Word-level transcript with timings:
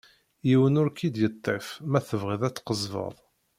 Yiwen 0.47 0.79
ur 0.81 0.87
k-id-yeṭṭif 0.91 1.67
ma 1.89 1.99
tebɣiḍ 2.07 2.41
ad 2.47 2.53
tqezzbeḍ. 2.55 3.15